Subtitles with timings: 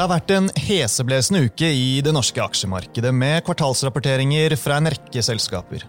[0.00, 5.20] Det har vært en heseblesende uke i det norske aksjemarkedet med kvartalsrapporteringer fra en rekke
[5.20, 5.82] selskaper.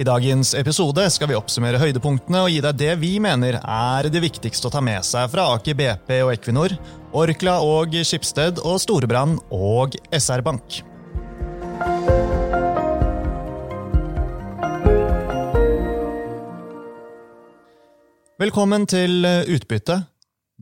[0.00, 4.22] I dagens episode skal vi oppsummere høydepunktene og gi deg det vi mener er det
[4.24, 6.72] viktigste å ta med seg fra Aker BP og Equinor,
[7.12, 10.80] Orkla og Skipsted og Storebrand og SR Bank.
[18.40, 19.20] Velkommen til
[19.52, 20.00] Utbytte,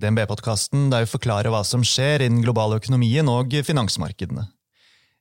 [0.01, 4.49] DNB-podkasten der vi forklarer hva som skjer i den globale økonomien og finansmarkedene.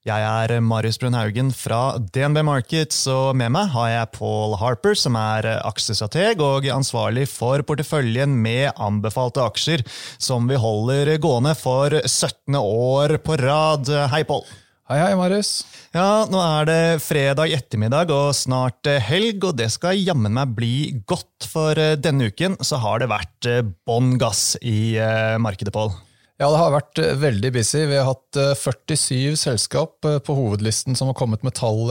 [0.01, 4.97] Jeg er Marius Brun Haugen fra DNB Markets, og med meg har jeg Paul Harper,
[4.97, 9.85] som er aksjestrateg og ansvarlig for porteføljen med anbefalte aksjer,
[10.17, 12.57] som vi holder gående for 17.
[12.57, 13.93] år på rad.
[14.09, 14.41] Hei, Paul.
[14.89, 15.61] Hei, hei, Marius.
[15.93, 21.03] Ja, nå er det fredag ettermiddag og snart helg, og det skal jammen meg bli
[21.07, 23.47] godt, for denne uken så har det vært
[23.87, 24.97] bånn gass i
[25.39, 25.93] markedet, Pål.
[26.41, 27.85] Ja, det har vært veldig busy.
[27.85, 31.85] Vi har hatt 47 selskap på hovedlisten som har kommet med tall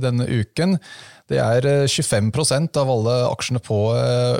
[0.00, 0.78] denne uken.
[1.28, 3.82] Det er 25% av alle aksjene på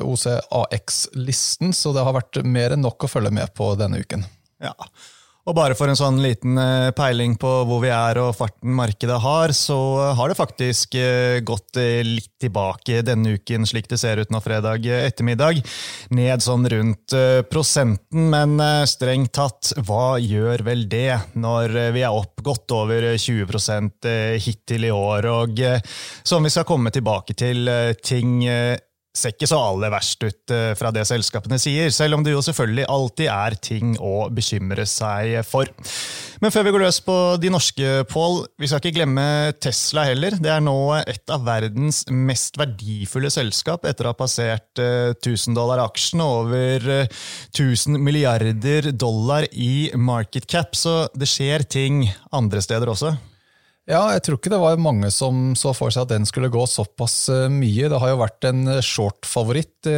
[0.08, 4.24] OCAX-listen, så det har vært mer enn nok å følge med på denne uken.
[4.64, 4.72] Ja,
[5.48, 6.58] og bare for en sånn liten
[6.96, 9.78] peiling på hvor vi er og farten markedet har, så
[10.18, 10.94] har det faktisk
[11.48, 15.62] gått litt tilbake denne uken, slik det ser ut nå fredag ettermiddag.
[16.16, 17.16] Ned sånn rundt
[17.50, 24.10] prosenten, men strengt tatt, hva gjør vel det når vi er opp godt over 20%
[24.44, 25.30] hittil i år?
[25.32, 25.64] Og
[26.22, 27.68] som vi skal komme tilbake til,
[28.04, 28.44] ting
[29.20, 32.88] ser ikke så aller verst ut fra det selskapene sier, selv om det jo selvfølgelig
[32.90, 35.70] alltid er ting å bekymre seg for.
[36.40, 39.24] Men før vi går løs på de norske, Pål, vi skal ikke glemme
[39.60, 40.38] Tesla heller.
[40.40, 45.82] Det er nå et av verdens mest verdifulle selskap etter å ha passert 1000 dollar
[45.84, 52.94] aksjen og over 1000 milliarder dollar i market cap, så det skjer ting andre steder
[52.94, 53.14] også.
[53.90, 56.62] Ja, jeg tror ikke det var mange som så for seg at den skulle gå
[56.70, 57.88] såpass mye.
[57.90, 59.88] Det har jo vært en short-favoritt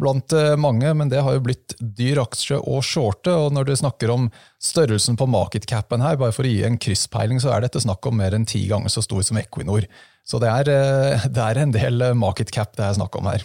[0.00, 3.34] blant mange, men det har jo blitt dyr aksje å shorte.
[3.34, 4.30] Og når du snakker om
[4.64, 8.16] størrelsen på marketcapen her, bare for å gi en krysspeiling, så er dette snakk om
[8.16, 9.84] mer enn ti ganger så stor som Equinor.
[10.24, 10.72] Så det er,
[11.36, 13.44] det er en del marketcap det er snakk om her.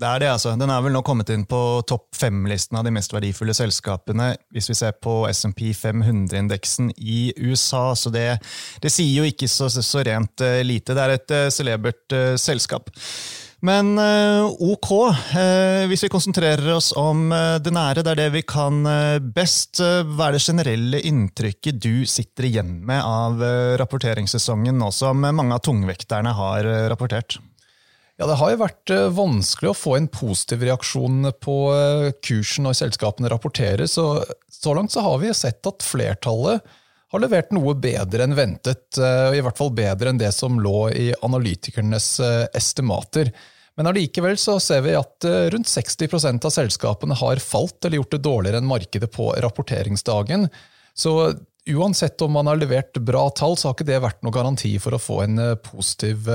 [0.00, 0.54] Det er det, altså.
[0.56, 4.70] Den er vel nå kommet inn på topp fem-listen av de mest verdifulle selskapene, hvis
[4.70, 7.90] vi ser på SMP 500-indeksen i USA.
[7.92, 8.38] Så det,
[8.80, 10.96] det, sier jo ikke så, så rent uh, lite.
[10.96, 12.88] Det er et uh, celebert uh, selskap.
[13.60, 14.86] Men ok,
[15.90, 17.26] hvis vi konsentrerer oss om
[17.60, 18.78] det nære, det er det vi kan
[19.36, 19.82] best.
[19.84, 23.44] Hva er det generelle inntrykket du sitter igjen med av
[23.84, 27.36] rapporteringssesongen, nå som mange av tungvekterne har rapportert?
[28.20, 31.54] Ja, Det har jo vært vanskelig å få en positiv reaksjon på
[32.20, 33.88] kursen når selskapene rapporterer.
[33.88, 34.04] Så,
[34.52, 36.66] så langt så har vi sett at flertallet
[37.10, 39.00] har levert noe bedre enn ventet.
[39.00, 42.10] I hvert fall bedre enn det som lå i analytikernes
[42.52, 43.32] estimater.
[43.80, 45.24] Men allikevel så ser vi at
[45.56, 50.44] rundt 60% av selskapene har falt eller gjort det dårligere enn markedet på rapporteringsdagen.
[50.92, 51.16] Så
[51.68, 54.96] Uansett om man har levert bra tall, så har ikke det vært noen garanti for
[54.96, 56.30] å få en positiv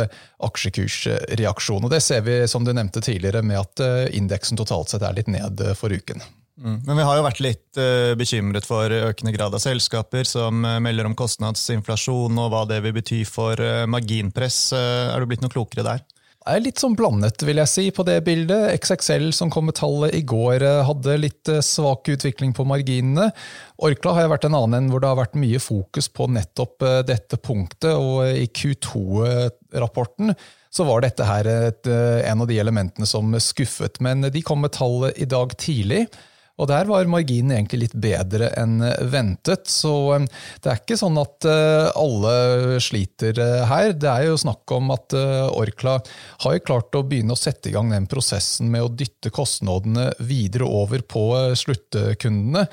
[0.45, 1.83] aksjekursreaksjon.
[1.83, 5.31] Og Det ser vi som du nevnte tidligere, med at indeksen totalt sett er litt
[5.31, 6.21] ned for uken.
[6.61, 6.77] Mm.
[6.85, 7.79] Men vi har jo vært litt
[8.15, 13.25] bekymret for økende grad av selskaper som melder om kostnadsinflasjon og hva det vil bety
[13.27, 13.59] for
[13.91, 14.69] marginpress.
[14.77, 16.05] er du blitt noe klokere der?
[16.45, 18.67] Er litt sånn blandet, vil jeg si, på det bildet.
[18.77, 23.31] XXL, som kom med tallet i går, hadde litt svak utvikling på marginene.
[23.81, 27.39] Orkla har vært en annen enn hvor det har vært mye fokus på nettopp dette
[27.41, 27.97] punktet.
[27.97, 30.35] Og i Q2-rapporten
[30.69, 33.97] så var dette her et, en av de elementene som skuffet.
[34.05, 36.05] Men de kom med tallet i dag tidlig.
[36.55, 38.79] Og der var marginen egentlig litt bedre enn
[39.11, 39.91] ventet, så
[40.63, 41.47] det er ikke sånn at
[41.99, 43.91] alle sliter her.
[43.99, 45.15] Det er jo snakk om at
[45.51, 45.97] Orkla
[46.45, 50.69] har klart å begynne å sette i gang den prosessen med å dytte kostnadene videre
[50.69, 51.25] over på
[51.59, 52.63] sluttkundene.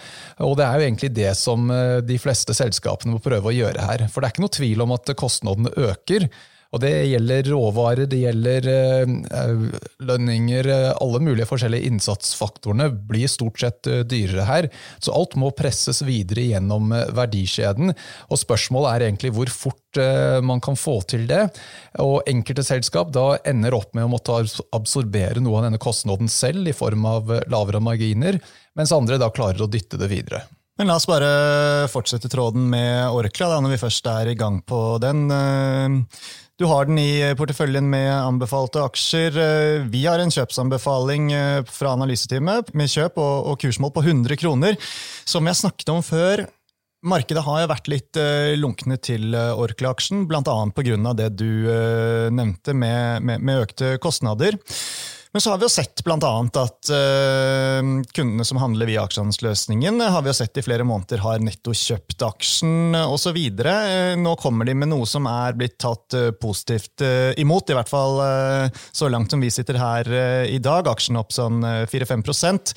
[0.46, 1.66] Og det er jo egentlig det som
[2.06, 4.06] de fleste selskapene må prøve å gjøre her.
[4.06, 6.30] For det er ikke noe tvil om at kostnadene øker.
[6.72, 8.68] Og Det gjelder råvarer, det gjelder
[10.00, 14.68] lønninger, alle mulige forskjellige innsatsfaktorene blir stort sett dyrere her.
[14.96, 17.92] Så alt må presses videre gjennom verdikjeden.
[18.32, 20.00] Og Spørsmålet er egentlig hvor fort
[20.40, 21.42] man kan få til det.
[22.00, 24.40] Og Enkelte selskap da ender opp med å måtte
[24.72, 28.40] absorbere noe av denne kostnaden selv i form av lavere marginer,
[28.78, 30.46] mens andre da klarer å dytte det videre.
[30.80, 34.62] Men la oss bare fortsette tråden med Orkla, da, når vi først er i gang
[34.64, 35.26] på den.
[36.62, 39.34] Du har den i porteføljen med anbefalte aksjer.
[39.90, 41.32] Vi har en kjøpsanbefaling
[41.66, 44.78] fra analyseteamet med kjøp og kursmål på 100 kroner.
[45.26, 46.44] Som jeg snakket om før,
[47.02, 50.54] Markedet har vært litt uh, lunkne til Orkla-aksjen, bl.a.
[50.70, 51.14] pga.
[51.18, 51.66] det du
[52.30, 54.60] nevnte med, med, med, økte kostnader.
[55.32, 56.16] Men så har vi jo sett bl.a.
[56.60, 61.40] at uh, kundene som handler via aksjehandelsløsningen, har vi jo sett i flere måneder har
[61.40, 63.38] netto kjøpt aksjen osv.
[63.56, 66.12] Uh, nå kommer de med noe som er blitt tatt
[66.42, 67.00] positivt
[67.40, 68.20] imot, i hvert fall
[68.92, 70.10] så langt som vi sitter her
[70.44, 70.90] i dag.
[70.92, 72.74] Aksjen opp sånn 4-5%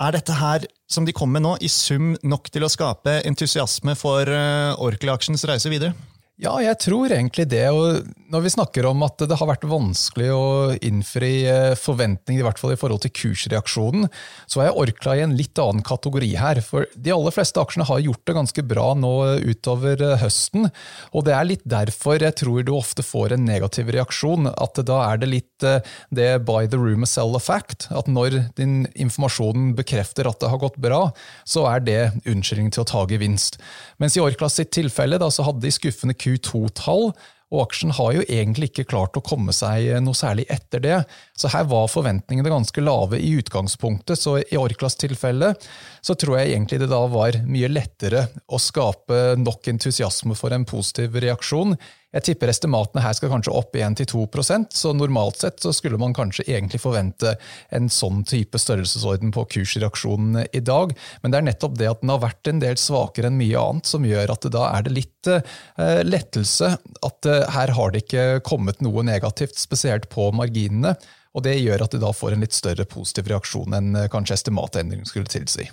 [0.00, 3.96] Er dette her som de kommer med nå, i sum nok til å skape entusiasme
[3.98, 5.96] for Orkla-aksjens reise videre?
[6.40, 7.66] Ja, jeg tror egentlig det.
[7.68, 10.44] Og når vi snakker om at det har vært vanskelig å
[10.80, 14.06] innfri eh, forventninger, i hvert fall i forhold til kursreaksjonen,
[14.48, 16.62] så er Orkla i en litt annen kategori her.
[16.64, 19.12] For de aller fleste aksjene har gjort det ganske bra nå
[19.50, 20.70] utover eh, høsten.
[21.12, 24.48] Og det er litt derfor jeg tror du ofte får en negativ reaksjon.
[24.54, 27.90] At da er det litt eh, det by the room sell a fact.
[27.92, 31.02] At når din informasjonen bekrefter at det har gått bra,
[31.44, 33.60] så er det unnskyldning til å ta gevinst.
[34.00, 37.12] Mens i Orkla sitt tilfelle da, så hadde de skuffende kurs Q2-tall.
[37.50, 40.98] Og aksjen har jo egentlig ikke klart å komme seg noe særlig etter det.
[41.34, 44.20] Så her var forventningene ganske lave i utgangspunktet.
[44.20, 45.56] Så i Orklas tilfelle
[46.00, 50.68] så tror jeg egentlig det da var mye lettere å skape nok entusiasme for en
[50.68, 51.74] positiv reaksjon
[52.14, 56.46] jeg tipper estimatene her skal kanskje opp 1-2% så normalt sett så skulle man kanskje
[56.48, 57.36] egentlig forvente
[57.70, 62.12] en sånn type størrelsesorden på kursreaksjonen i dag, men det er nettopp det at den
[62.14, 65.30] har vært en del svakere enn mye annet som gjør at da er det litt
[65.30, 66.74] eh, lettelse
[67.06, 70.96] at eh, her har det ikke kommet noe negativt, spesielt på marginene.
[71.36, 74.40] Og det gjør at du da får en litt større positiv reaksjon enn eh, kanskje
[74.40, 75.68] estimatendringen skulle tilsi.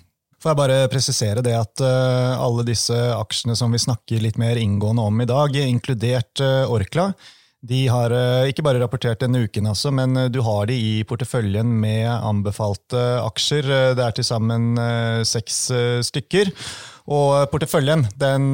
[0.47, 4.55] Får jeg bare presisere det at uh, alle disse aksjene som vi snakker litt mer
[4.55, 7.09] inngående om i dag, inkludert uh, Orkla,
[7.67, 11.75] de har uh, ikke bare rapportert denne uken, altså, men du har de i porteføljen
[11.83, 13.67] med anbefalte aksjer.
[13.99, 14.79] Det er til sammen
[15.27, 15.59] seks
[16.13, 16.55] stykker.
[17.11, 18.49] Og porteføljen den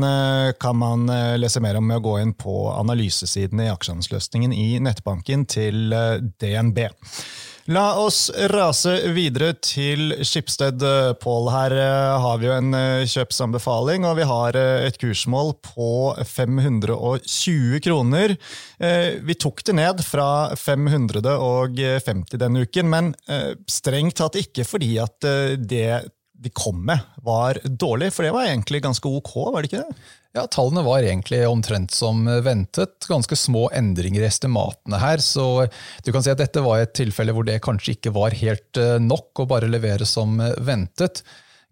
[0.62, 1.06] kan man
[1.38, 5.94] lese mer om med å gå inn på analysesidene i aksjehandelsløsningen i nettbanken til
[6.42, 6.88] DNB.
[7.72, 10.82] La oss rase videre til Skipsted.
[11.24, 15.54] Pål, her eh, har vi jo en eh, kjøpsanbefaling, og vi har eh, et kursmål
[15.64, 15.88] på
[16.28, 18.36] 520 kroner.
[19.24, 20.28] Vi tok det ned fra
[20.60, 23.14] 550 denne uken, men
[23.72, 25.24] strengt tatt ikke fordi at
[25.56, 25.88] det
[26.44, 30.04] de kom med, var dårlig, for det var egentlig ganske ok, var det ikke det?
[30.34, 33.06] Ja, Tallene var egentlig omtrent som ventet.
[33.06, 35.22] Ganske små endringer i estimatene her.
[35.22, 35.68] Så
[36.02, 38.98] du kan si at dette var et tilfelle hvor det kanskje ikke var helt eh,
[38.98, 41.22] nok å bare levere som ventet.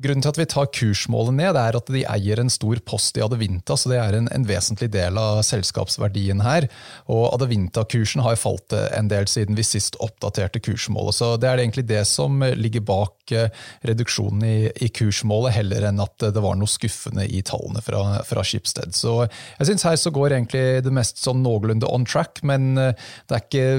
[0.02, 3.22] Grunnen til at vi tar kursmålet ned, er at de eier en stor post i
[3.22, 6.66] Adevinta, så det er en, en vesentlig del av selskapsverdien her.
[7.12, 11.18] Og Adevinta-kursen har falt en del siden vi sist oppdaterte kursmålet.
[11.20, 13.52] Så det er egentlig det som ligger bak eh,
[13.88, 18.46] reduksjonen i, i kursmålet, heller enn at det var noe skuffende i tallene fra, fra
[18.48, 18.96] Schibsted.
[18.98, 22.98] Så jeg syns her så går egentlig det mest sånn noenlunde on track, men eh,
[23.30, 23.70] det er ikke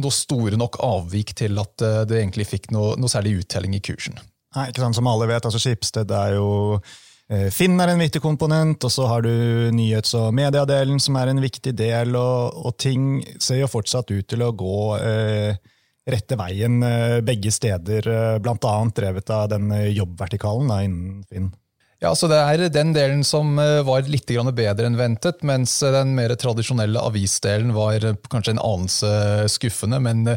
[0.00, 3.84] noe store nok avvik til at eh, det egentlig fikk noe, noe særlig uttelling i
[3.84, 4.18] kursen.
[4.56, 6.50] Nei, ikke sant, Som alle vet, altså Skipsted er jo
[7.30, 9.30] eh, Finn er en viktig komponent, og så har du
[9.74, 14.26] nyhets- og mediedelen som er en viktig del, og, og ting ser jo fortsatt ut
[14.30, 15.54] til å gå eh,
[16.10, 18.76] rette veien eh, begge steder, eh, bl.a.
[18.96, 21.50] drevet av den jobbvertikalen da, innen Finn.
[22.00, 26.14] Ja, så Det er den delen som eh, var litt bedre enn ventet, mens den
[26.16, 28.00] mer tradisjonelle avisdelen var
[28.32, 29.10] kanskje en anelse
[29.52, 30.00] skuffende.
[30.00, 30.36] Men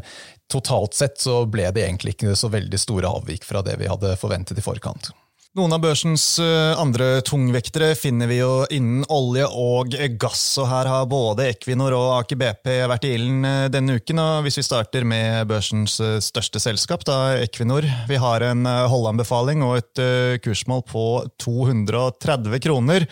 [0.52, 4.18] totalt sett så ble det egentlig ikke så veldig store avvik fra det vi hadde
[4.20, 5.14] forventet i forkant.
[5.54, 10.42] Noen av børsens eh, andre tungvektere finner vi jo innen olje og gass.
[10.58, 14.18] og Her har både Equinor og Aker BP vært i ilden eh, denne uken.
[14.18, 17.86] og Hvis vi starter med børsens eh, største selskap, da Equinor.
[18.10, 20.04] Vi har en holdanbefaling og et
[20.42, 21.06] kursmål på
[21.46, 23.06] 230 kroner.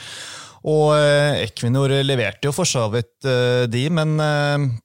[0.66, 0.98] Og
[1.46, 3.26] Equinor leverte jo for så vidt
[3.74, 4.18] de, men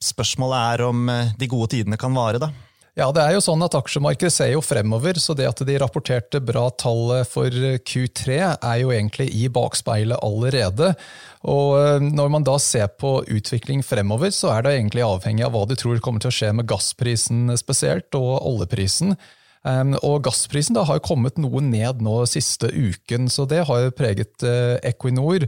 [0.01, 2.49] spørsmålet er om de gode tidene kan vare, da.
[2.97, 6.41] Ja, det er jo sånn at Aksjemarkedet ser jo fremover, så det at de rapporterte
[6.41, 10.95] bra tallet for Q3 er jo egentlig i bakspeilet allerede.
[11.45, 15.67] Og Når man da ser på utvikling fremover, så er det egentlig avhengig av hva
[15.69, 19.13] du tror kommer til å skje med gassprisen spesielt, og oljeprisen.
[20.01, 23.97] Og Gassprisen da har jo kommet noe ned nå siste uken, så det har jo
[23.99, 25.45] preget eh, Equinor.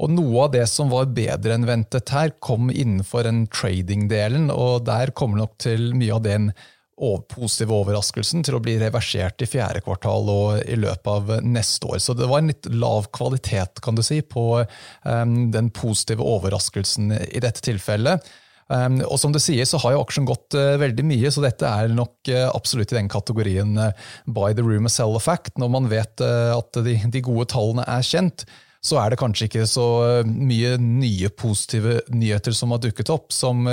[0.00, 4.48] Og Noe av det som var bedre enn ventet her, kom innenfor en trading-delen.
[4.52, 6.50] og Der kommer nok til mye av den
[6.96, 12.00] positive overraskelsen til å bli reversert i fjerde kvartal og i løpet av neste år.
[12.00, 17.12] Så det var en litt lav kvalitet kan du si, på um, den positive overraskelsen
[17.12, 18.24] i dette tilfellet.
[18.66, 21.68] Um, og som du sier, så har jo aksjen gått uh, veldig mye, så dette
[21.68, 23.92] er nok uh, absolutt i den kategorien uh,
[24.26, 25.54] buy the rumor, sell the fact.
[25.60, 28.46] Når man vet at de, de, gode tallene er kjent,
[28.86, 29.86] så er det kanskje ikke så
[30.26, 33.64] mye nye positive nyheter som har dukket opp, som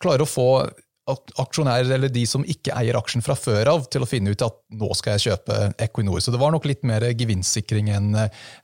[0.00, 0.48] klarer å få
[1.06, 4.60] aksjonærer, eller de som ikke eier aksjen fra før av, til å finne ut at
[4.72, 6.22] nå skal jeg kjøpe Equinor.
[6.24, 8.14] Så det var nok litt mer gevinstsikring enn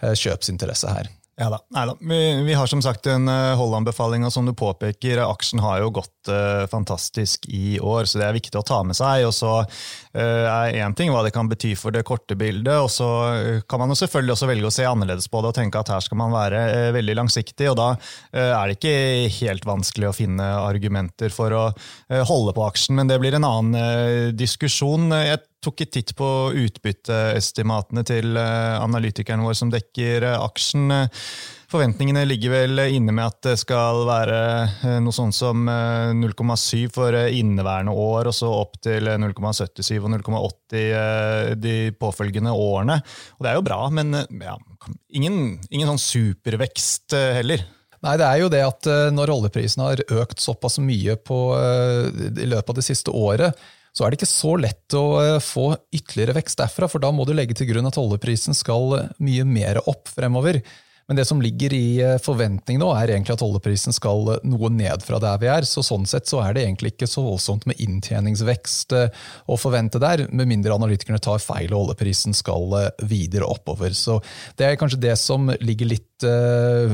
[0.01, 1.11] kjøpsinteresse her.
[1.41, 1.59] Ja da.
[1.69, 1.97] Neida.
[2.01, 5.89] Vi, vi, har som sagt en uh, holdanbefaling, og som du påpeker, aksjen har jo
[5.97, 9.25] gått uh, fantastisk i år, så det er viktig å ta med seg.
[9.25, 12.91] Og så uh, er én ting hva det kan bety for det korte bildet, og
[12.93, 13.09] så
[13.65, 16.05] kan man jo selvfølgelig også velge å se annerledes på det og tenke at her
[16.05, 16.61] skal man være
[16.99, 17.89] veldig langsiktig, og da
[18.37, 21.65] er det ikke helt vanskelig å finne argumenter for å
[22.29, 25.09] holde på aksjen, men det blir en annen diskusjon.
[25.25, 26.27] Jeg tok et titt på
[26.57, 30.93] utbytteestimatene til eh, analytikeren vår som dekker eh, aksjen.
[31.71, 37.15] Forventningene ligger vel inne med at det skal være eh, noe sånn som 0,7 for
[37.15, 43.01] inneværende år, og så opp til 0,77 og 0,80 de påfølgende årene.
[43.39, 44.57] Og det er jo bra, men ja,
[45.13, 47.67] ingen, ingen sånn supervekst heller.
[48.01, 51.37] Nei, det er jo det at når oljeprisen har økt såpass mye på,
[52.17, 53.61] i løpet av det siste året,
[53.93, 57.27] så er det ikke så lett å eh, få ytterligere vekst derfra, for da må
[57.27, 60.61] du legge til grunn at oljeprisen skal eh, mye mer opp fremover.
[61.11, 65.03] Men det som ligger i eh, forventning nå, er egentlig at oljeprisen skal noe ned
[65.03, 65.67] fra der vi er.
[65.67, 68.95] Så sånn sett så er det egentlig ikke så voldsomt med inntjeningsvekst
[69.51, 73.97] å forvente der, med mindre analytikerne tar feil og oljeprisen skal videre oppover.
[73.99, 74.21] Så
[74.61, 76.07] det er kanskje det som ligger litt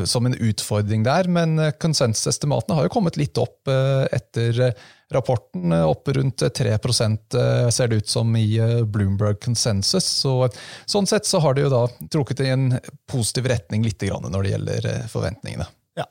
[0.07, 4.71] som en utfordring der, men konsensusestimatene har jo kommet litt opp etter
[5.13, 10.05] rapporten oppe opp rundt 3 eh, ser det ut som i eh, Bloomberg Consensus.
[10.05, 10.49] Så,
[10.87, 12.73] sånn sett så har det jo da trukket i en
[13.11, 15.67] positiv retning litt når det gjelder forventningene.
[15.97, 16.07] Ja,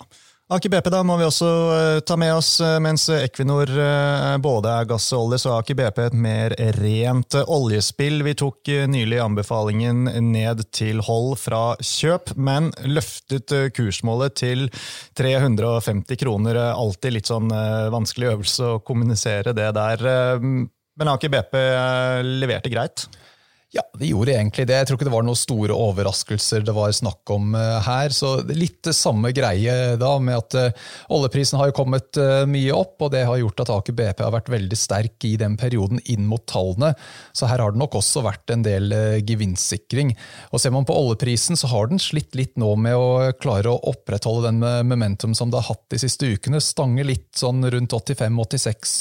[0.46, 4.70] Aker BP da må vi også uh, ta med oss, uh, mens Equinor uh, både
[4.70, 8.22] er gass og olje, så er Aker BP et mer rent oljespill.
[8.28, 14.68] Vi tok nylig anbefalingen ned til hold fra kjøp, men løftet kursmålet til
[15.18, 16.62] 350 kroner.
[16.76, 20.06] Alltid litt sånn vanskelig øvelse å kommunisere det der.
[20.38, 21.58] Men Aker BP
[22.38, 23.08] leverte greit?
[23.76, 24.76] Ja, det gjorde egentlig det.
[24.78, 28.14] Jeg tror ikke det var noen store overraskelser det var snakk om uh, her.
[28.16, 32.96] Så litt samme greie da, med at uh, oljeprisen har jo kommet uh, mye opp,
[33.04, 36.24] og det har gjort at Aker BP har vært veldig sterk i den perioden inn
[36.30, 36.94] mot tallene.
[37.36, 38.96] Så her har det nok også vært en del
[39.28, 40.14] gevinstsikring.
[40.56, 43.82] Og ser man på oljeprisen, så har den slitt litt nå med å klare å
[43.92, 46.64] opprettholde den momentum som det har hatt de siste ukene.
[46.64, 48.96] Stange litt sånn rundt 85-86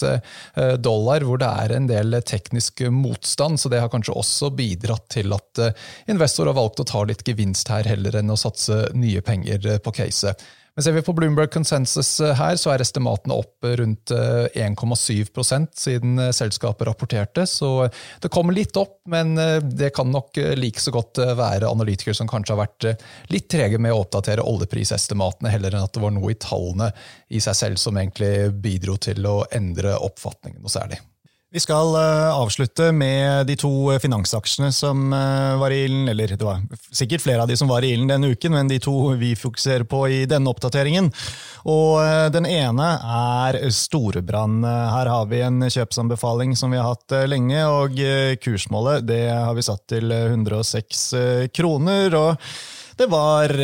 [0.82, 5.08] dollar, hvor det er en del teknisk motstand, så det har kanskje også bidratt bidratt
[5.18, 8.86] til at eh, investor har valgt å ta litt gevinst her, heller enn å satse
[8.96, 10.46] nye penger eh, på caset.
[10.74, 16.18] Men ser vi på Bloomberg Consensus eh, her, så er estimatene opp rundt 1,7% siden
[16.34, 17.44] selskapet rapporterte.
[17.46, 17.86] Så
[18.22, 22.56] det kommer litt opp, men det kan nok like så godt være analytikere som kanskje
[22.56, 26.40] har vært litt trege med å oppdatere oljeprisestimatene, heller enn at det var noe i
[26.42, 26.90] tallene
[27.30, 31.04] i seg selv som egentlig bidro til å endre oppfatningen noe særlig.
[31.54, 33.70] Vi skal uh, avslutte med de to
[34.02, 36.08] finansaksjene som uh, var i ilden.
[36.10, 38.80] Eller det var sikkert flere av de som var i ilden denne uken, men de
[38.82, 41.12] to vi fokuserer på i denne oppdateringen.
[41.70, 44.66] Og Den ene er Storebrand.
[44.66, 48.02] Her har vi en kjøpsanbefaling som vi har hatt lenge, og
[48.42, 51.06] kursmålet det har vi satt til 106
[51.54, 52.18] kroner.
[52.18, 53.54] og Det var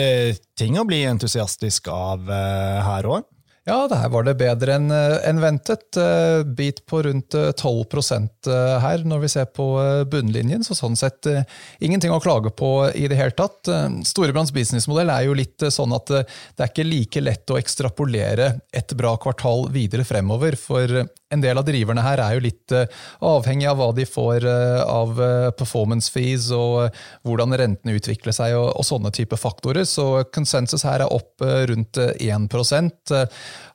[0.57, 3.27] ting å bli entusiastisk av her òg.
[3.71, 5.95] Ja, det her var det bedre enn eh, en ventet.
[5.95, 7.85] Eh, bit på rundt 12
[8.50, 9.67] eh, her når vi ser på
[10.11, 11.29] bunnlinjen, så sånn sett
[11.79, 13.71] ingenting å klage på i det hele tatt.
[14.07, 18.95] Storebrands businessmodell er jo litt sånn at det er ikke like lett å ekstrapolere et
[18.99, 22.75] bra kvartal videre fremover, for en del av driverne her er jo litt
[23.23, 24.47] avhengig av hva de får
[24.83, 25.21] av
[25.59, 26.91] performance fees og
[27.27, 29.87] hvordan rentene utvikler seg og, og sånne type faktorer.
[29.87, 33.15] Så konsensus her er opp rundt 1%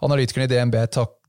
[0.06, 0.76] Analytikerne i DNB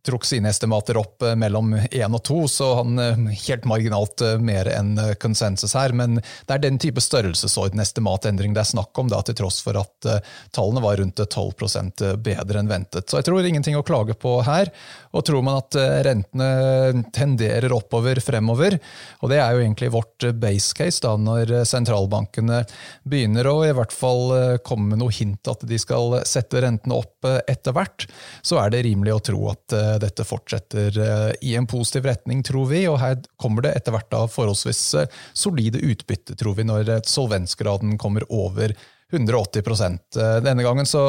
[0.07, 4.39] trukk sine estimater opp eh, mellom én og to, så han eh, helt marginalt eh,
[4.43, 5.95] mer enn konsensus her.
[5.97, 9.79] Men det er den type størrelsesorden estimatendring det er snakk om, da, til tross for
[9.81, 10.09] at
[10.55, 13.09] tallene var rundt 12% bedre enn ventet.
[13.11, 14.71] Så jeg tror ingenting å klage på her.
[15.17, 18.77] Og tror man at rentene tenderer oppover fremover,
[19.23, 22.63] og det er jo egentlig vårt base case da, når sentralbankene
[23.09, 27.29] begynner å i hvert fall komme med noe hint at de skal sette rentene opp
[27.49, 28.07] etter hvert,
[28.45, 32.69] så er det rimelig å tro at dette fortsetter eh, i en positiv retning, tror
[32.71, 32.85] vi.
[32.91, 37.97] Og her kommer det etter hvert da forholdsvis eh, solide utbytte, tror vi, når solvensgraden
[38.01, 38.77] kommer over
[39.15, 41.01] 180% Denne gangen så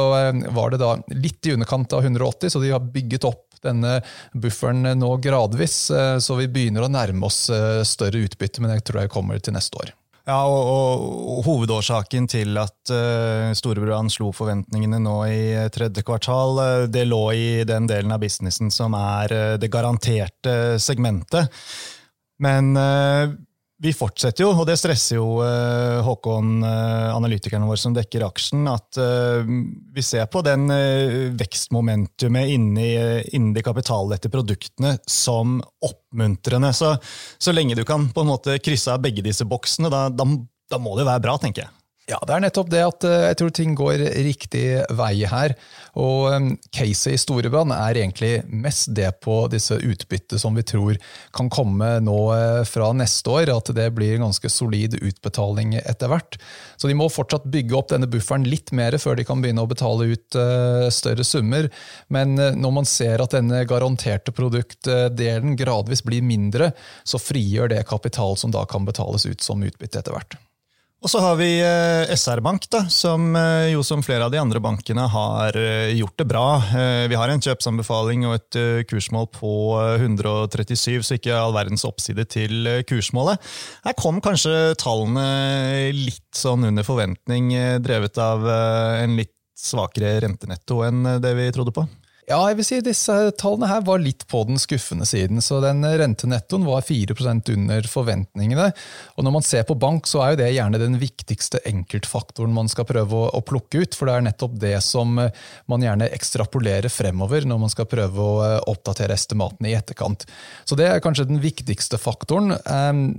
[0.53, 3.96] var det da litt i underkant av 180, så de har bygget opp denne
[4.38, 5.79] bufferen nå gradvis.
[6.22, 7.48] Så vi begynner å nærme oss
[7.89, 9.96] større utbytte, men jeg tror jeg kommer til neste år.
[10.28, 16.88] Ja, og, og, Hovedårsaken til at uh, storebror slo forventningene nå i tredje kvartal, uh,
[16.92, 21.48] det lå i den delen av businessen som er uh, det garanterte segmentet.
[22.44, 23.32] Men uh,
[23.78, 28.66] vi fortsetter jo, og det stresser jo uh, Håkon, uh, analytikeren vår som dekker aksjen,
[28.72, 29.46] at uh,
[29.94, 30.66] vi ser på den
[31.38, 32.88] vekstmomentumet inni,
[33.38, 36.74] inni de kapitallette produktene som oppmuntrende.
[36.74, 36.96] Så,
[37.38, 40.26] så lenge du kan på en måte krysse av begge disse boksene, da, da,
[40.72, 41.74] da må det være bra, tenker jeg.
[42.08, 44.64] Ja, det er nettopp det at jeg tror ting går riktig
[44.96, 45.58] vei her.
[46.00, 50.96] Og um, caset i Storebrand er egentlig mest det på disse utbytte som vi tror
[51.36, 56.14] kan komme nå eh, fra neste år, at det blir en ganske solid utbetaling etter
[56.14, 56.40] hvert.
[56.80, 59.74] Så de må fortsatt bygge opp denne bufferen litt mer før de kan begynne å
[59.74, 61.68] betale ut eh, større summer.
[62.14, 66.72] Men eh, når man ser at denne garanterte produktdelen gradvis blir mindre,
[67.04, 70.40] så frigjør det kapital som da kan betales ut som utbytte etter hvert.
[70.98, 74.39] Og så har vi eh, SR Bank, da, som eh, jo som flere av de
[74.42, 76.46] andre bankene har eh, gjort det bra.
[77.12, 78.58] Vi har en kjøpsanbefaling og et
[78.89, 79.51] kursmål på
[80.01, 83.38] 137, så ikke all verdens oppside til kursmålet.
[83.86, 87.54] Her kom kanskje tallene litt sånn under forventning,
[87.86, 91.86] drevet av en litt svakere rentenetto enn det vi trodde på.
[92.28, 95.40] Ja, jeg vil si disse tallene her var litt på den skuffende siden.
[95.40, 98.66] så den Rentenettoen var 4% under forventningene.
[99.16, 102.68] og Når man ser på bank, så er jo det gjerne den viktigste enkeltfaktoren man
[102.68, 103.96] skal prøve å, å plukke ut.
[103.96, 108.44] For det er nettopp det som man gjerne ekstrapolerer fremover når man skal prøve å
[108.44, 110.28] eh, oppdatere estimatene i etterkant.
[110.68, 112.58] Så Det er kanskje den viktigste faktoren.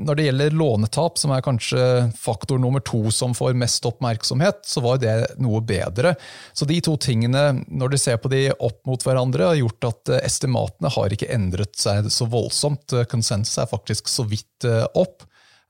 [0.04, 4.84] Når det gjelder lånetap, som er kanskje faktor nummer to som får mest oppmerksomhet, så
[4.84, 6.12] var det noe bedre.
[6.52, 9.86] Så de to tingene, når du ser på de opp mot mot hverandre har gjort
[9.86, 12.94] at eh, estimatene har ikke endret seg så voldsomt.
[13.10, 15.22] Konsensus er faktisk så vidt eh, opp.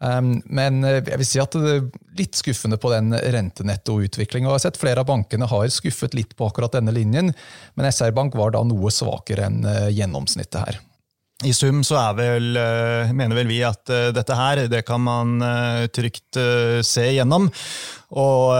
[0.04, 4.48] Ehm, men eh, jeg vil si at det er litt skuffende på den rentenettoutviklinga.
[4.48, 7.34] Jeg har sett flere av bankene har skuffet litt på akkurat denne linjen,
[7.76, 9.60] men SR Bank var da noe svakere enn
[9.92, 10.80] gjennomsnittet her.
[11.46, 12.56] I sum så vel,
[13.14, 15.36] mener vel vi at dette her, det kan man
[15.94, 16.34] trygt
[16.82, 17.46] se gjennom.
[18.18, 18.56] Og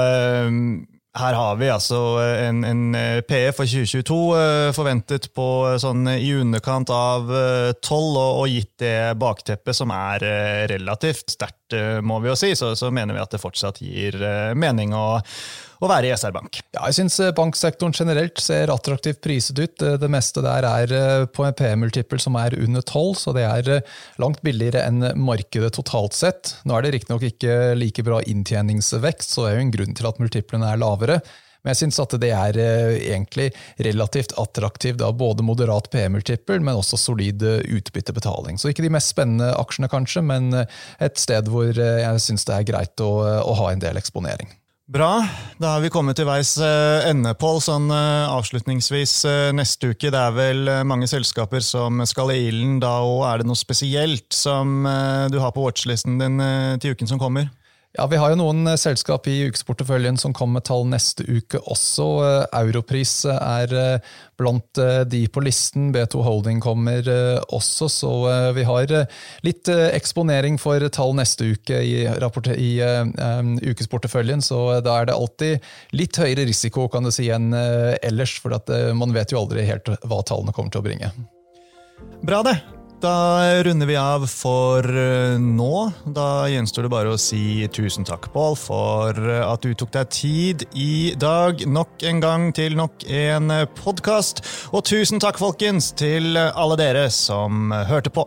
[1.16, 1.98] her har vi altså
[2.44, 7.78] en, en eh, PE for 2022 eh, forventet på eh, sånn i underkant av 12,
[7.92, 10.26] og, og gitt det bakteppet som er
[10.70, 11.57] relativt sterkt,
[12.02, 14.16] må vi jo si, så, så mener vi at det fortsatt gir
[14.58, 15.20] mening å,
[15.78, 16.60] å være i SR Bank.
[16.74, 19.84] Ja, jeg syns banksektoren generelt ser attraktivt priset ut.
[20.00, 20.94] Det meste der er
[21.34, 23.72] på en PE-multiple som er under 12, så det er
[24.22, 26.56] langt billigere enn markedet totalt sett.
[26.68, 30.10] Nå er det riktignok ikke like bra inntjeningsvekst, så det er jo en grunn til
[30.10, 31.20] at multiplene er lavere.
[31.62, 33.48] Men jeg syns at det er eh, egentlig
[33.82, 38.60] relativt attraktivt, da, både moderat PM-multiple, men også solid eh, utbyttebetaling.
[38.60, 42.54] Så ikke de mest spennende aksjene, kanskje, men eh, et sted hvor jeg syns det
[42.54, 43.10] er greit å,
[43.42, 44.50] å, ha en del eksponering.
[44.88, 45.18] Bra.
[45.60, 47.58] Da har vi kommet til veis ende, Pål.
[47.60, 49.18] Sånn avslutningsvis
[49.52, 50.08] neste uke.
[50.08, 54.32] Det er vel mange selskaper som skal i ilden da, og er det noe spesielt
[54.32, 54.88] som
[55.28, 56.40] du har på watchlisten din
[56.80, 57.50] til uken som kommer?
[57.96, 61.60] Ja, Vi har jo noen eh, selskap i ukesporteføljen som kommer med tall neste uke
[61.72, 62.08] også.
[62.26, 65.88] Eh, Europris er eh, blant de på listen.
[65.94, 67.02] B2 Holding kommer
[67.54, 68.12] også, så
[68.54, 68.92] vi har
[69.42, 72.70] litt eksponering for tall neste uke i, i
[73.72, 74.44] ukesporteføljen.
[74.44, 78.54] Så da er det alltid litt høyere risiko kan du si, enn ellers, for
[78.94, 81.14] man vet jo aldri helt hva tallene kommer til å bringe.
[82.22, 82.60] Bra, det.
[82.98, 85.74] Da runder vi av for eh, nå.
[86.02, 90.10] Da gjenstår det bare å si tusen takk, Pål, for eh, at du tok deg
[90.10, 94.42] tid i dag nok en gang til nok en podkast.
[94.74, 98.26] Og tusen takk, folkens, til alle dere som hørte på.